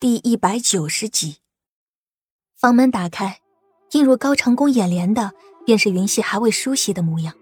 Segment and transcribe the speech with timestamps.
[0.00, 1.38] 第一百九十集，
[2.54, 3.40] 房门打开，
[3.94, 5.32] 映入高长恭眼帘的
[5.66, 7.34] 便是云溪还未梳洗的模样。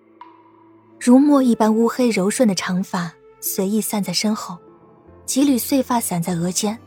[0.98, 4.56] 如墨一般乌黑柔顺的长发随意散在身后，
[5.27, 6.79] 几缕碎发散在额间，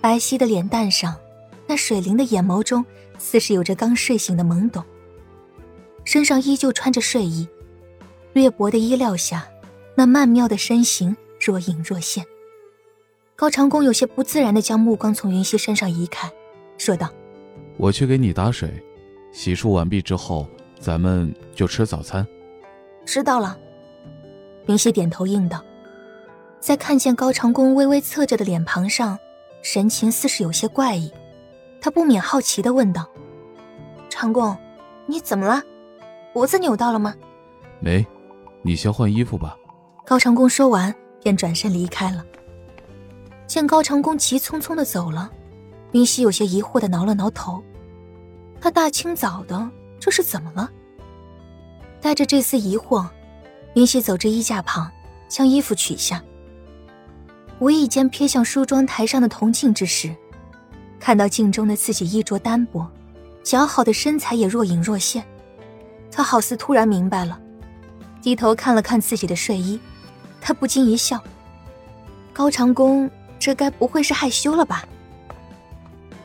[0.00, 1.14] 白皙的脸蛋上，
[1.66, 2.82] 那水灵的眼眸中，
[3.18, 4.82] 似是有着刚睡醒的懵懂。
[6.06, 7.46] 身上依旧穿着睡衣，
[8.32, 9.46] 略薄的衣料下，
[9.94, 12.26] 那曼妙的身形若隐若现。
[13.36, 16.32] 高长恭有些不自然的将目光从云溪身上移开，
[16.78, 17.10] 说道
[17.76, 18.82] ：“我去给你打水，
[19.30, 20.48] 洗漱完毕之后，
[20.80, 22.26] 咱们就吃早餐。”
[23.04, 23.58] 知道了。
[24.68, 25.62] 云溪点头应道，
[26.60, 29.18] 在看见高长恭微微侧着的脸庞上，
[29.60, 31.12] 神情似是有些怪异，
[31.78, 33.06] 他不免好奇的问道
[34.08, 34.56] ：“长恭，
[35.04, 35.62] 你怎么了？
[36.32, 37.14] 脖子扭到了吗
[37.80, 38.04] ？”“没，
[38.62, 39.54] 你先换衣服吧。”
[40.06, 42.24] 高长恭说完，便转身离开了。
[43.46, 45.30] 见高长恭急匆匆的走了，
[45.92, 47.62] 云溪有些疑惑的挠了挠头。
[48.60, 50.70] 他大清早的，这是怎么了？
[52.00, 53.06] 带着这丝疑惑，
[53.74, 54.90] 云溪走至衣架旁，
[55.28, 56.22] 将衣服取下。
[57.58, 60.14] 无意间瞥向梳妆台上的铜镜之时，
[60.98, 62.90] 看到镜中的自己衣着单薄，
[63.44, 65.24] 姣好的身材也若隐若现。
[66.10, 67.38] 他好似突然明白了，
[68.20, 69.78] 低头看了看自己的睡衣，
[70.40, 71.22] 他不禁一笑。
[72.32, 73.08] 高长恭。
[73.46, 74.84] 这该不会是害羞了吧？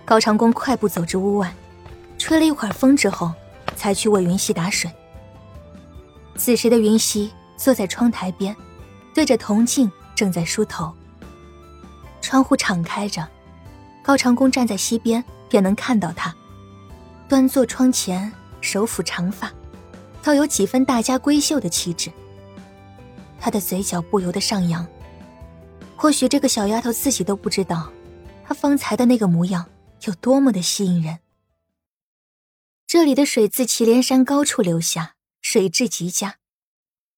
[0.03, 1.53] 高长恭快步走至屋外，
[2.17, 3.31] 吹了一会儿风之后，
[3.75, 4.89] 才去为云溪打水。
[6.36, 8.55] 此时的云溪坐在窗台边，
[9.13, 10.91] 对着铜镜正在梳头。
[12.22, 13.28] 窗户敞开着，
[14.02, 16.33] 高长恭站在西边，便能看到他，
[17.30, 19.52] 端坐窗前，手抚长发，
[20.23, 22.11] 倒有几分大家闺秀的气质。
[23.39, 24.83] 他的嘴角不由得上扬。
[26.02, 27.94] 或许这个小丫头自己都不知道，
[28.44, 29.69] 她方才的那个模样
[30.02, 31.19] 有多么的吸引人。
[32.88, 35.13] 这里的水自祁连山高处流下，
[35.44, 36.39] 水质极佳。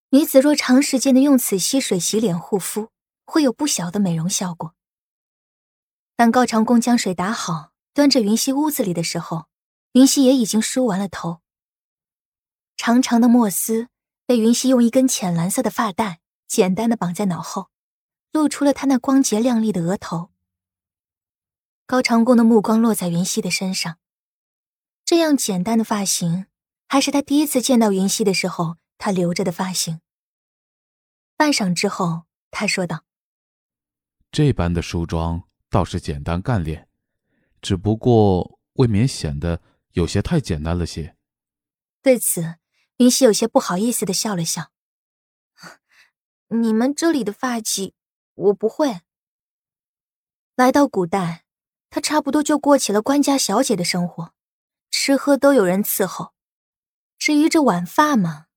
[0.10, 2.90] 女子若长时间的用此溪水洗脸护肤，
[3.24, 4.74] 会有不小的美容效果。
[6.18, 9.46] 当高长恭将水打好，端着云溪屋子里的时候，
[9.94, 11.40] 云溪也已经梳完了头。
[12.76, 13.88] 长长的墨丝
[14.26, 16.20] 被云溪用一根浅蓝色的发带
[16.50, 17.70] 简单的绑在脑后。
[18.34, 20.32] 露出了他那光洁亮丽的额头。
[21.86, 24.00] 高长恭的目光落在云溪的身上，
[25.06, 26.48] 这样简单的发型，
[26.88, 30.02] 还是他第一次见到云溪的时候他留着的发型。
[31.38, 33.04] 半晌之后，他说道
[34.32, 36.88] ：“这般的梳妆倒是简单干练，
[37.62, 39.62] 只不过未免显得
[39.92, 41.16] 有些太简单了些。”
[42.02, 42.56] 对此，
[42.98, 44.72] 云溪有些不好意思的笑了笑：
[46.50, 47.94] “你们这里的发髻。”
[48.36, 49.02] 我不会。
[50.56, 51.46] 来到古代，
[51.90, 54.34] 她差不多就过起了官家小姐的生活，
[54.92, 56.34] 吃喝都有人伺候。
[57.18, 58.48] 至于这挽发嘛，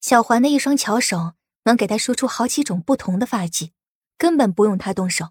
[0.00, 1.34] 小环的一双巧手
[1.64, 3.72] 能给她梳出好几种不同的发髻，
[4.16, 5.30] 根本不用她动手。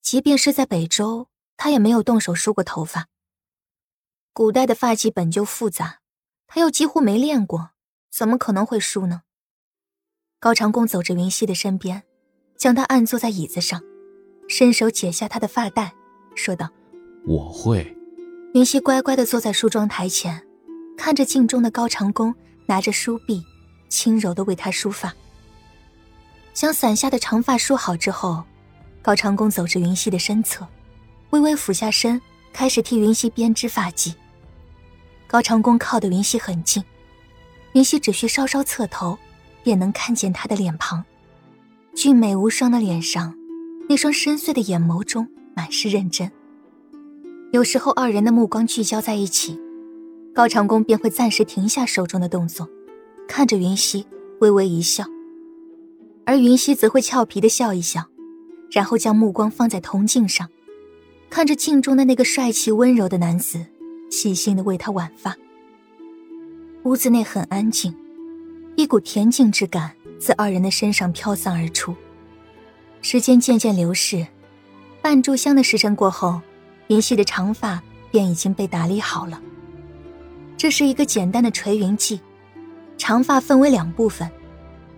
[0.00, 3.08] 即便是在北周，她也没有动手梳过头发。
[4.32, 6.00] 古代的发髻本就复杂，
[6.46, 7.72] 她又几乎没练过，
[8.10, 9.22] 怎么可能会梳呢？
[10.40, 12.04] 高长恭走着云溪的身边。
[12.62, 13.82] 将他按坐在椅子上，
[14.46, 15.92] 伸手解下他的发带，
[16.36, 16.70] 说道
[17.26, 17.96] ：“我会。”
[18.54, 20.46] 云溪乖乖的坐在梳妆台前，
[20.96, 22.32] 看着镜中的高长恭
[22.66, 23.42] 拿着梳篦，
[23.88, 25.12] 轻柔的为他梳发。
[26.54, 28.44] 将散下的长发梳好之后，
[29.02, 30.64] 高长恭走至云溪的身侧，
[31.30, 32.22] 微微俯下身，
[32.52, 34.14] 开始替云溪编织发髻。
[35.26, 36.84] 高长恭靠得云溪很近，
[37.72, 39.18] 云溪只需稍稍侧头，
[39.64, 41.04] 便能看见他的脸庞。
[41.94, 43.34] 俊美无双的脸上，
[43.86, 46.30] 那双深邃的眼眸中满是认真。
[47.52, 49.60] 有时候，二人的目光聚焦在一起，
[50.34, 52.66] 高长恭便会暂时停下手中的动作，
[53.28, 54.06] 看着云溪，
[54.40, 55.04] 微微一笑。
[56.24, 58.06] 而云溪则会俏皮的笑一笑，
[58.70, 60.48] 然后将目光放在铜镜上，
[61.28, 63.66] 看着镜中的那个帅气温柔的男子，
[64.10, 65.36] 细心的为他挽发。
[66.84, 67.94] 屋子内很安静，
[68.76, 69.92] 一股恬静之感。
[70.22, 71.96] 自二人的身上飘散而出。
[73.00, 74.24] 时间渐渐流逝，
[75.02, 76.40] 半炷香的时辰过后，
[76.86, 77.82] 云溪的长发
[78.12, 79.42] 便已经被打理好了。
[80.56, 82.20] 这是一个简单的垂云髻，
[82.96, 84.30] 长发分为两部分，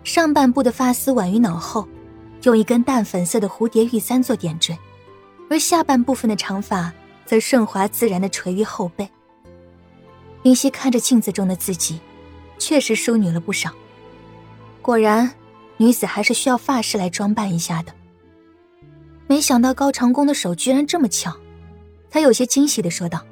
[0.03, 1.89] 上半部的发丝挽于脑后，
[2.43, 4.79] 用一根淡粉色的蝴蝶玉簪做点缀，
[5.49, 6.93] 而下半部分的长发
[7.25, 9.09] 则顺滑自然的垂于后背。
[10.43, 11.99] 云溪看着镜子中的自己，
[12.59, 13.73] 确实淑女了不少。
[14.85, 15.33] 果然，
[15.79, 17.95] 女子还是需要发饰来装扮一下的。
[19.27, 21.35] 没想到高长恭的手居然这么巧，
[22.11, 23.25] 他有些惊喜的说道：“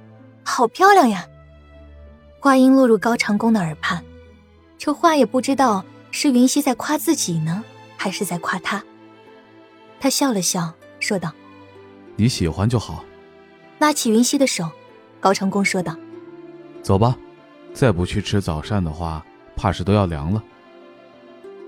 [0.42, 1.26] 好漂亮呀！”
[2.40, 4.02] 话音落入高长恭的耳畔，
[4.78, 7.62] 这话也不知道是云溪在夸自己呢，
[7.98, 8.82] 还是在夸他。
[10.00, 11.30] 他笑了笑，说道
[12.16, 13.04] ：“你喜欢就好。”
[13.78, 14.70] 拉起云溪的手，
[15.20, 15.94] 高长恭说道
[16.82, 17.14] ：“走吧，
[17.74, 19.22] 再不去吃早膳的话，
[19.54, 20.42] 怕是都要凉了。”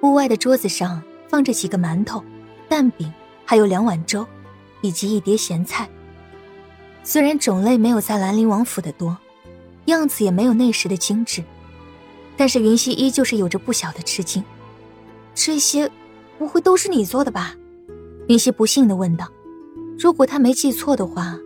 [0.04, 2.22] 屋外的桌子上放着几个馒头、
[2.68, 3.10] 蛋饼，
[3.46, 4.26] 还有两碗粥，
[4.82, 5.88] 以及一碟咸菜。
[7.02, 9.16] 虽然种类没有在兰陵王府的多。
[9.86, 11.44] 样子也没有那时的精致，
[12.38, 14.42] 但是云溪依旧是有着不小的吃惊。
[15.34, 15.90] 这些，
[16.38, 17.54] 不会都是你做的吧？
[18.28, 19.28] 云溪不幸的问道。
[19.98, 21.38] 如果他没记错的话，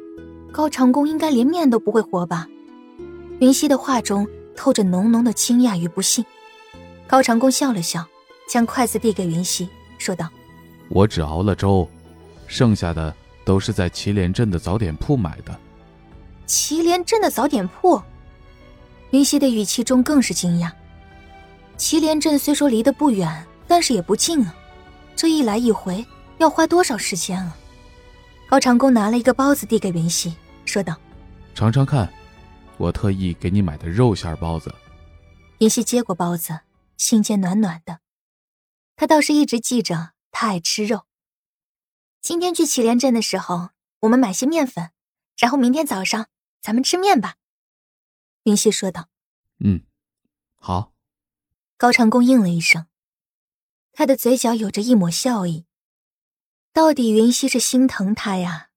[0.53, 2.49] 高长恭应该连面都不会和吧？
[3.41, 6.25] 云溪的话中透着浓浓的惊讶与不信。
[7.09, 8.07] 高长恭笑了笑，
[8.49, 9.69] 将筷子递给云溪，
[9.99, 10.29] 说道
[10.89, 11.89] ：“我只熬了粥，
[12.47, 13.15] 剩下的
[13.45, 15.55] 都是在祁连镇的早点铺买的。”
[16.47, 18.03] 祁连镇的早点铺。
[19.11, 20.71] 云溪的语气中更是惊讶。
[21.77, 24.55] 祁连镇虽说离得不远，但是也不近啊，
[25.15, 26.05] 这一来一回
[26.39, 27.57] 要花多少时间啊？
[28.49, 30.35] 高长恭拿了一个包子递给云溪，
[30.65, 30.97] 说道
[31.55, 32.11] ：“尝尝看，
[32.79, 34.75] 我特意给你买的肉馅包子。”
[35.61, 36.61] 云溪接过包子，
[36.97, 37.99] 心间暖暖的。
[38.99, 41.07] 他倒是一直记着他爱吃肉。
[42.21, 44.91] 今天去祁连镇的时候，我们买些面粉，
[45.37, 46.27] 然后明天早上
[46.61, 47.37] 咱们吃面吧。
[48.43, 49.09] 云溪说道
[49.65, 49.85] ：“嗯，
[50.57, 50.93] 好。”
[51.79, 52.89] 高长恭应了一声，
[53.93, 55.65] 他的嘴角有着一抹笑意。
[56.73, 58.71] 到底云溪是心疼他呀。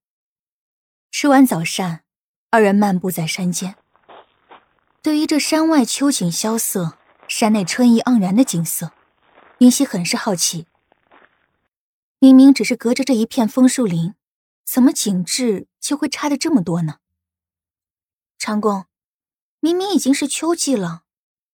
[1.10, 2.04] 吃完早膳，
[2.52, 3.76] 二人漫步在山间。
[5.02, 8.92] 对于这山外秋景萧瑟、山内春意盎然的景色，
[9.62, 10.66] 云溪很是好奇。
[12.18, 14.16] 明明只是隔着这一片枫树林，
[14.66, 16.96] 怎么景致就会差的这么多呢？
[18.40, 18.86] 长工。
[19.60, 21.04] 明明已经是秋季了，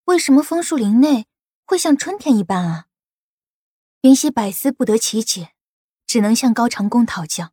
[0.05, 1.27] 为什么枫树林内
[1.65, 2.87] 会像春天一般啊？
[4.03, 5.49] 云溪百思不得其解，
[6.05, 7.51] 只能向高长恭讨教。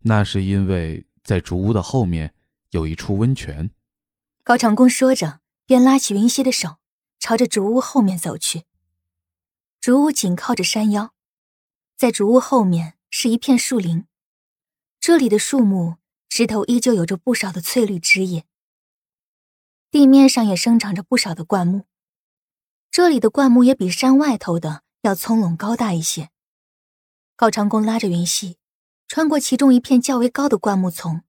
[0.00, 2.34] 那是因为在竹屋的后面
[2.72, 3.70] 有一处温泉。
[4.44, 6.76] 高长恭说着，便拉起云溪的手，
[7.18, 8.64] 朝着竹屋后面走去。
[9.80, 11.14] 竹屋紧靠着山腰，
[11.96, 14.06] 在竹屋后面是一片树林，
[14.98, 15.96] 这里的树木
[16.28, 18.44] 枝头依旧有着不少的翠绿枝叶。
[19.90, 21.86] 地面上也生长着不少的灌木，
[22.90, 26.30] 这里的灌木也比山外头的要葱茏高大一些。
[27.36, 28.58] 高长恭拉着云溪，
[29.06, 31.22] 穿过其中一片较为高的灌木丛，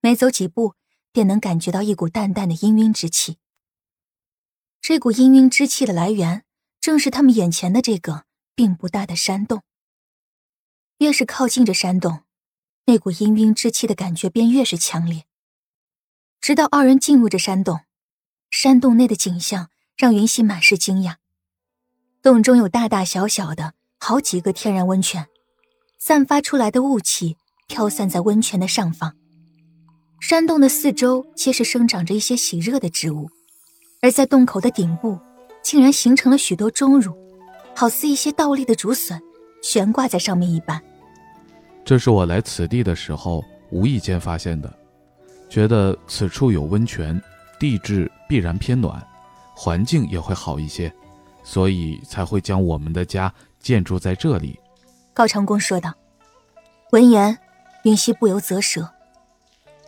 [0.00, 0.74] 每走几步，
[1.10, 3.38] 便能感觉到一股淡淡的氤氲之气。
[4.80, 6.44] 这股氤氲之气的来源，
[6.80, 9.62] 正是他们眼前的这个并不大的山洞。
[10.98, 12.22] 越是靠近着山洞，
[12.86, 15.24] 那股氤氲之气的感觉便越是强烈。
[16.40, 17.80] 直到二人进入这山洞。
[18.50, 21.16] 山洞内的景象让云溪满是惊讶。
[22.22, 25.26] 洞中有大大小小的好几个天然温泉，
[25.98, 27.36] 散发出来的雾气
[27.66, 29.14] 飘散在温泉的上方。
[30.18, 33.30] 山洞的四周皆是生长着一些喜热的植物，
[34.00, 35.20] 而在洞口的顶部，
[35.62, 37.16] 竟然形成了许多钟乳，
[37.74, 39.20] 好似一些倒立的竹笋，
[39.62, 40.82] 悬挂在上面一般。
[41.84, 44.72] 这是我来此地的时候无意间发现的，
[45.48, 47.20] 觉得此处有温泉。
[47.58, 49.04] 地质必然偏暖，
[49.52, 50.92] 环境也会好一些，
[51.42, 54.56] 所以才会将我们的家建筑在这里。”
[55.12, 55.92] 高长恭说道。
[56.92, 57.36] 闻言，
[57.82, 58.88] 云溪不由啧舌。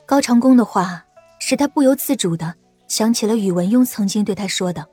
[0.04, 1.04] 高长恭的话
[1.38, 2.56] 使他不由自主的
[2.88, 4.84] 想起了宇文邕曾经对他说的：“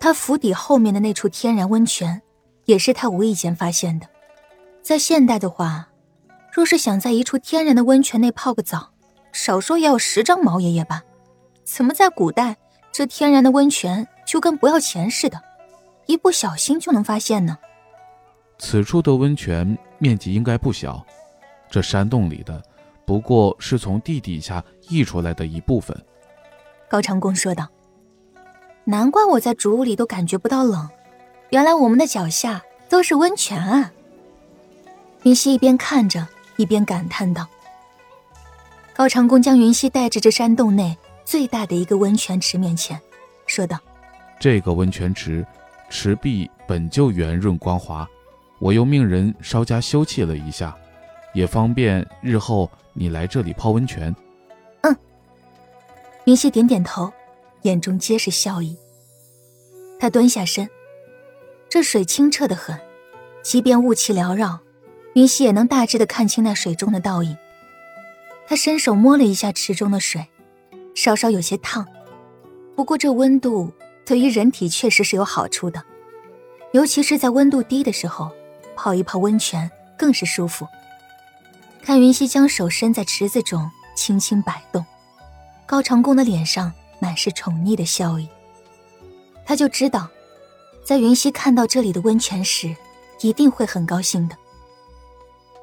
[0.00, 2.22] 他府邸后面的那处天然温泉，
[2.64, 4.08] 也是他无意间发现的。
[4.82, 5.90] 在现代的话，
[6.50, 8.92] 若是想在一处天然的温泉内泡个澡，
[9.30, 11.02] 少说也要十张毛爷爷吧。”
[11.64, 12.56] 怎么在古代，
[12.90, 15.40] 这天然的温泉就跟不要钱似的，
[16.06, 17.56] 一不小心就能发现呢？
[18.58, 21.06] 此处的温泉面积应该不小，
[21.70, 22.60] 这山洞里的
[23.04, 25.96] 不过是从地底下溢出来的一部分。
[26.88, 27.68] 高长恭说道
[28.90, 30.90] ：“难怪我在竹屋里都感觉不到冷，
[31.50, 33.92] 原来我们的脚下都是温泉啊！”
[35.22, 37.46] 云溪一边看着，一边感叹道。
[38.92, 40.96] 高长恭将云溪带至这山洞内。
[41.22, 43.00] 最大的一个温泉池面前，
[43.46, 43.78] 说道
[44.40, 45.46] ：“这个温泉池，
[45.88, 48.04] 池壁本就圆润光滑，
[48.58, 50.76] 我又命人稍加修葺了一下，
[51.32, 54.12] 也方便日后你来这里泡温泉。”
[54.82, 54.96] 嗯。
[56.24, 57.12] 云溪点点头，
[57.62, 58.76] 眼中皆是笑意。
[60.00, 60.66] 他蹲下身，
[61.68, 62.80] 这水清澈的很，
[63.42, 64.60] 即便雾气缭绕，
[65.12, 67.36] 云溪也能大致的看清那水中的倒影。
[68.48, 70.26] 他伸手摸了一下池中的水，
[70.94, 71.86] 稍稍有些烫，
[72.74, 73.70] 不过这温度
[74.06, 75.84] 对于人体确实是有好处的，
[76.72, 78.30] 尤其是在温度低的时候，
[78.74, 80.66] 泡一泡温泉更是舒服。
[81.82, 84.82] 看云溪将手伸在池子中，轻轻摆动，
[85.66, 88.26] 高长恭的脸上满是宠溺的笑意。
[89.50, 90.08] 他就知道，
[90.84, 92.72] 在云溪看到这里的温泉时，
[93.20, 94.36] 一定会很高兴的。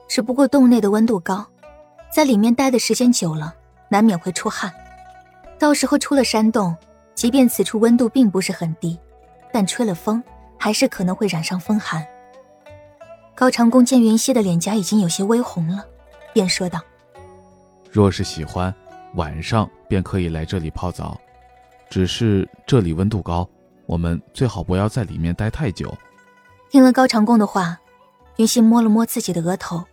[0.10, 1.48] 只不过洞内的温度高。
[2.14, 3.56] 在里面待的时间久了，
[3.88, 4.70] 难免会出汗。
[5.58, 6.76] 到时候出了山洞，
[7.16, 9.00] 即便此处温度并不是很低，
[9.54, 10.22] 但吹了风，
[10.58, 12.06] 还是可能会染上风寒。
[13.34, 15.86] 高长恭见云溪的脸颊已经有些微红了，
[16.34, 16.82] 便说道
[17.90, 18.74] ：“若是喜欢，
[19.16, 21.18] 晚上便可以来这里泡澡。
[21.90, 23.50] 只是这里温度高，
[23.88, 25.98] 我们最好不要在里面待太久。”
[26.70, 27.80] 听了高长恭的话，
[28.36, 29.86] 云溪摸了摸自己的额头，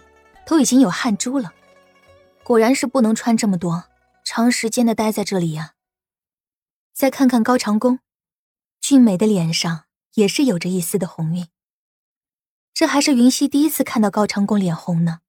[0.45, 1.53] 都已经有汗珠了。
[2.43, 3.85] 果然是不能穿这么多，
[4.25, 5.75] 长时间的待在这里呀。
[6.93, 8.01] 再看看高长恭，
[8.81, 9.85] 俊美的脸上
[10.15, 11.47] 也是有着一丝的红晕。
[12.73, 15.21] 这还是云溪第一次看到高长恭脸红呢。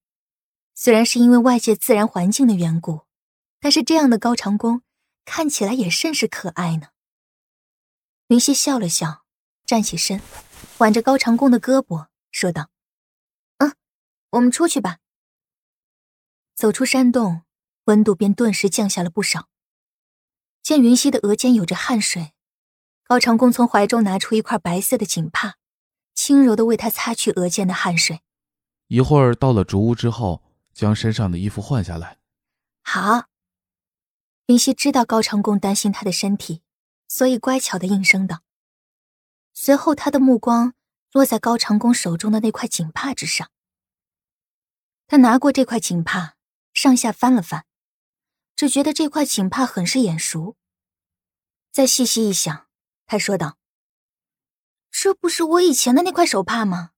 [0.74, 3.02] 虽然是因为外界自然环境的缘故，
[3.62, 4.82] 但是这样的高长恭
[5.24, 6.88] 看起来也甚是可爱呢。
[8.28, 9.24] 云溪笑了笑，
[9.66, 10.20] 站起身，
[10.80, 12.70] 挽着高长恭的胳膊说道
[13.60, 13.76] ：“嗯，
[14.32, 14.98] 我们出去吧。”
[16.56, 17.44] 走出山洞，
[17.84, 19.50] 温度便顿时降下了不少。
[20.64, 22.34] 见云溪的额间有着汗水，
[23.04, 25.58] 高长恭从怀中拿出一块白色的锦帕，
[26.16, 28.22] 轻柔的为他擦去额间的汗水。
[28.88, 32.18] 一会儿到了竹屋之后，将身上的衣服换下来。
[32.82, 33.26] 好。
[34.48, 36.62] 云溪知道高长恭担心她的身体，
[37.16, 38.44] 所以乖巧的应声道。
[39.54, 40.74] 随后，他的目光
[41.14, 43.50] 落在高长恭手中的那块锦帕之上。
[45.08, 46.36] 他拿过这块锦帕。
[46.74, 47.64] 上下翻了翻，
[48.58, 50.58] 只觉得这块锦帕很是眼熟。
[51.72, 52.68] 再细细一想，
[53.06, 53.58] 他说道
[54.92, 56.92] ：“这不是我以前的那块手帕吗？”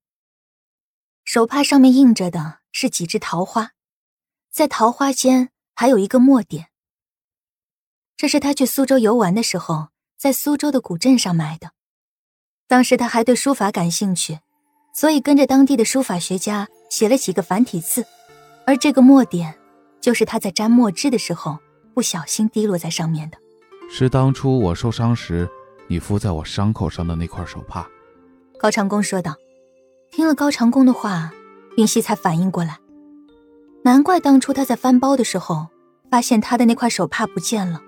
[1.24, 3.74] 手帕上面印着的是几枝桃花，
[4.50, 6.72] 在桃花间还有一个墨点。
[8.16, 11.72] 这是他去苏州游玩的时候，在苏州的古镇上买的。
[12.68, 14.40] 当时他还对书法感兴趣，
[14.94, 18.06] 所以跟着当地的书法学家写了几个繁体字，
[18.66, 19.58] 而这个墨点。
[20.00, 21.58] 就是他在沾墨汁的时候
[21.94, 23.38] 不小心滴落在上面的，
[23.90, 25.50] 是当初我受伤时
[25.88, 27.86] 你敷在我伤口上的那块手帕。
[28.58, 29.36] 高长恭说道。
[30.10, 31.34] 听了高长恭的话，
[31.76, 32.78] 云溪才反应过来，
[33.84, 35.68] 难怪当初他在翻包的时候
[36.10, 37.82] 发现他的那块手帕不见了，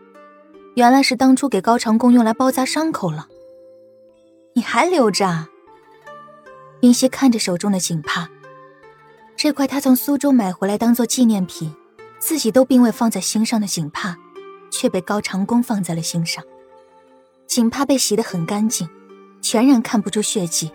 [0.75, 3.27] 原来是当初给高长恭用来包扎伤口了。
[4.53, 5.27] 你还留着？
[5.27, 5.49] 啊？
[6.81, 8.29] 云溪看着手中的锦帕，
[9.35, 11.73] 这块他从苏州买回来当做纪念品。
[12.21, 14.17] 自己都并未放在心上的锦帕，
[14.69, 16.43] 却被高长恭放在了心上。
[17.47, 18.89] 锦帕被洗得很干净，
[19.41, 20.69] 全然看不出血迹，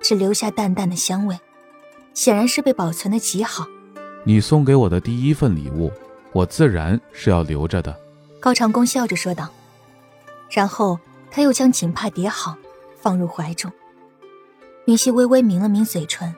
[0.00, 1.38] 只留下淡淡的香味，
[2.12, 3.64] 显然是被保存的极好。
[4.24, 5.92] 你送给我的第一份礼物，
[6.32, 7.96] 我自然是要留着的。
[8.44, 9.48] 高长恭笑着说道，
[10.50, 10.98] 然后
[11.30, 12.54] 他又将锦帕叠好，
[13.00, 13.72] 放入怀中。
[14.84, 16.34] 云溪微微抿了抿嘴唇，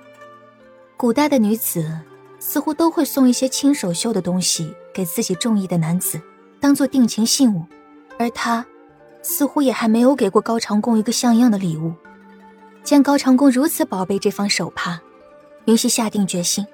[0.97, 1.99] 古代的女子。
[2.39, 6.21] 似乎都会送一些亲手绣的东西给自己中意的男子，
[6.61, 7.65] 当做定情信物，
[8.19, 8.65] 而他，
[9.23, 11.93] 似乎也还没有给过高长恭一个像样的礼物。
[12.85, 15.01] 见高长恭如此宝贝这方手帕，
[15.65, 16.65] 云溪下定决心，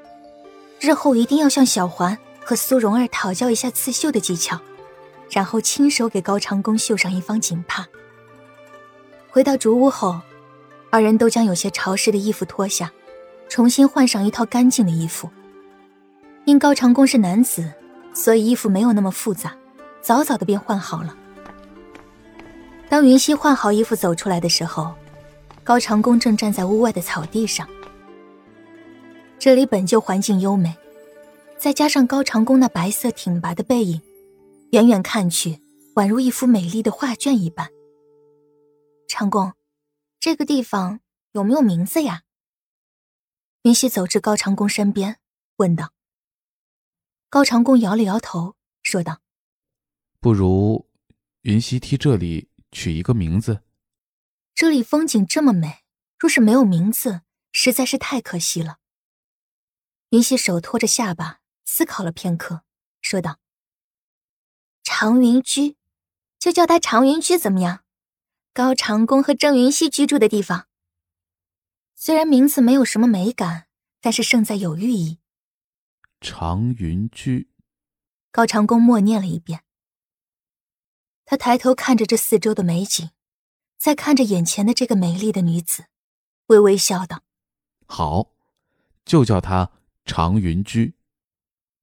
[0.81, 4.61] 日后一定要向小环和苏蓉儿讨教一下刺绣的技巧，
[5.33, 7.89] 然后亲手给高长恭绣上一方锦帕。
[9.31, 10.21] 回到竹屋后，
[10.91, 12.93] 二人都将有些潮湿的衣服脱下，
[13.49, 15.31] 重新换上一套干净的衣服。
[16.45, 17.73] 因高长恭是男子，
[18.13, 19.57] 所以衣服没有那么复杂，
[20.03, 21.17] 早早的便换好了。
[22.91, 24.93] 当云溪换好衣服走出来的时候，
[25.65, 27.67] 高长恭正站在屋外的草地上。
[29.39, 30.77] 这里本就环境优美，
[31.57, 34.01] 再加上高长恭那白色挺拔的背影，
[34.73, 35.61] 远远看去
[35.97, 37.71] 宛如一幅美丽的画卷一般。
[39.07, 39.53] 长工，
[40.19, 41.01] 这个地方
[41.33, 42.23] 有没有名字呀？
[43.65, 45.19] 云溪走至高长恭身边，
[45.57, 45.93] 问道。
[47.29, 49.21] 高长恭摇了摇头，说道
[50.21, 50.89] ：“不如
[51.43, 53.61] 云溪替这里取一个名字。
[54.55, 55.85] 这里风景这么美，
[56.19, 57.21] 若是没有名字，
[57.53, 58.79] 实在是太可惜了。”
[60.09, 62.63] 云溪手托着下巴，思考了片刻，
[63.03, 63.39] 说道
[64.83, 65.77] ：“长云居，
[66.39, 67.85] 就叫它长云居怎么样？
[68.53, 70.67] 高长恭和郑云溪居住的地方。
[71.95, 73.69] 虽然名字没有什么美感，
[74.01, 75.19] 但是胜在有寓意。
[76.21, 77.49] 长云居，
[78.31, 79.63] 高长恭默念了一遍。
[81.25, 83.11] 他抬头看着这四周的美景，
[83.79, 85.87] 再看着眼前的这个美丽的女子，
[86.49, 87.23] 微微笑道
[87.87, 88.33] ：“好，
[89.05, 89.71] 就叫她
[90.05, 90.95] 长云居。”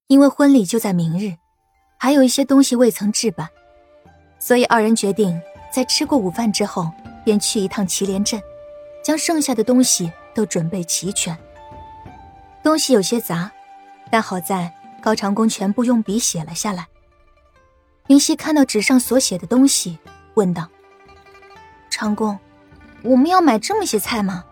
[0.06, 1.38] 因为婚礼就在明日，
[2.02, 3.46] 还有一些东西未曾置办，
[4.38, 5.38] 所以二人决定
[5.70, 6.90] 在吃过午饭之后，
[7.26, 8.42] 便去一趟祁连镇，
[9.04, 11.36] 将剩下的东西都准备齐全。
[12.62, 13.52] 东西有些杂，
[14.10, 16.88] 但好在高长恭全部用笔写了下来。
[18.06, 19.98] 云溪看到纸上所写的东西，
[20.32, 20.66] 问道
[21.90, 22.38] ：“长工，
[23.02, 24.42] 我们要买这么些菜吗？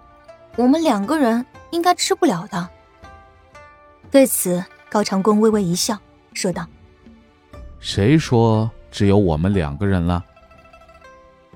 [0.57, 2.69] 我们两个人应该吃不了的。”
[4.13, 5.99] 对此，高长恭微微一笑，
[6.35, 6.67] 说道
[7.81, 10.25] ：“谁说只有我们两个人了？”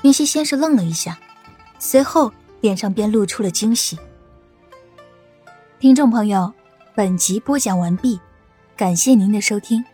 [0.02, 1.18] 云溪先是愣了一下，
[1.78, 3.98] 随后脸上便露出了惊喜。
[5.78, 6.52] 听众朋友，
[6.94, 8.20] 本集播讲完毕，
[8.76, 9.84] 感谢您的收听。